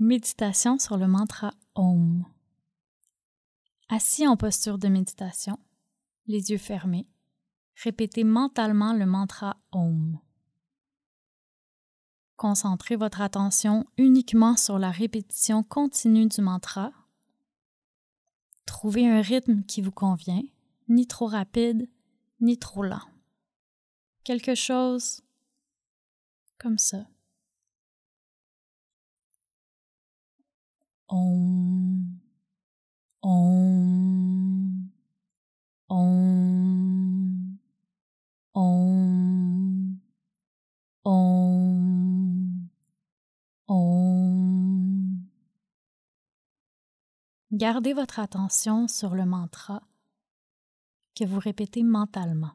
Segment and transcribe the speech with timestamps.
[0.00, 2.24] Méditation sur le mantra Om.
[3.88, 5.56] Assis en posture de méditation,
[6.26, 7.06] les yeux fermés,
[7.76, 10.18] répétez mentalement le mantra Om.
[12.34, 16.90] Concentrez votre attention uniquement sur la répétition continue du mantra.
[18.66, 20.42] Trouvez un rythme qui vous convient,
[20.88, 21.88] ni trop rapide,
[22.40, 23.06] ni trop lent.
[24.24, 25.22] Quelque chose
[26.58, 27.06] comme ça.
[31.06, 32.20] Om.
[33.20, 34.92] Om.
[35.88, 37.60] Om.
[38.52, 40.00] Om.
[41.04, 42.70] Om.
[43.66, 45.30] Om.
[47.52, 49.82] Gardez votre attention sur le mantra
[51.14, 52.52] que vous répétez mentalement.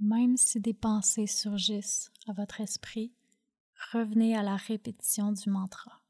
[0.00, 3.12] Même si des pensées surgissent à votre esprit,
[3.92, 6.03] revenez à la répétition du mantra.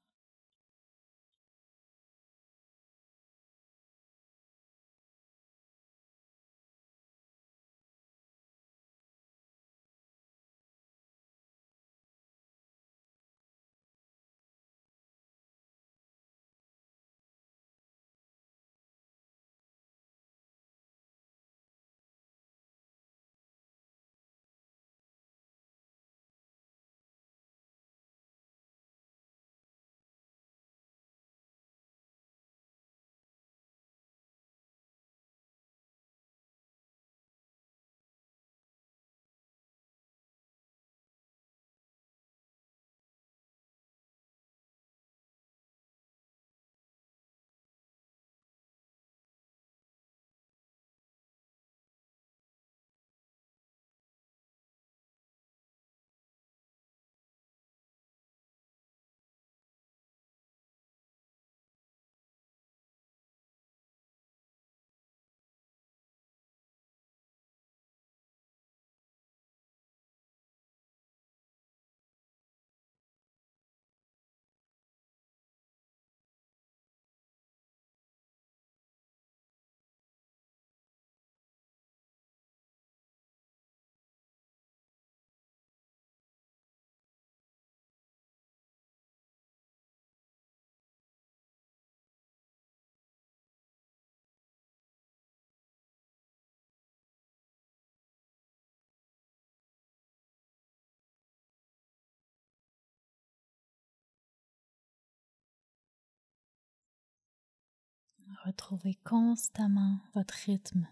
[108.44, 110.86] Retrouvez constamment votre rythme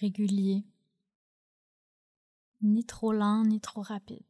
[0.00, 0.64] régulier,
[2.62, 4.24] ni trop lent ni trop rapide.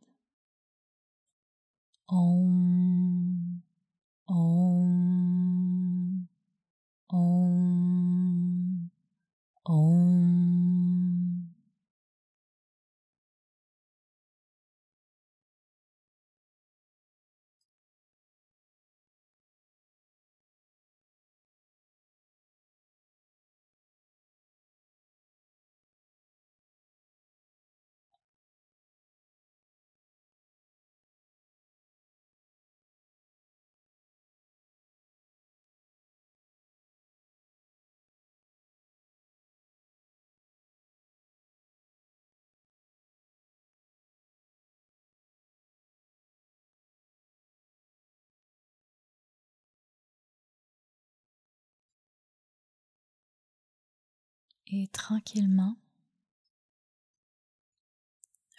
[54.68, 55.76] Et tranquillement,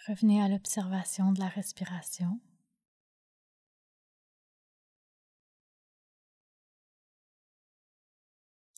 [0.06, 2.40] revenez à l'observation de la respiration.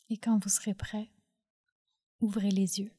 [0.08, 1.08] Et quand vous serez prêt,
[2.20, 2.92] ouvrez les yeux.